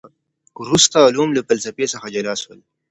[0.61, 2.59] وروسته علوم له فلسفې څخه جلا سول.